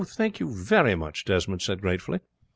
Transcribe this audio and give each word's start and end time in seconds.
"Thank 0.03 0.39
you 0.39 0.47
very 0.49 0.95
much," 0.95 1.25
Desmond 1.25 1.61
said 1.61 1.79
gratefully. 1.81 2.21